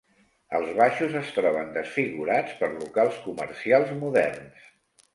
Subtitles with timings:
[0.59, 4.69] Els baixos es troben desfigurats per locals comercials moderns.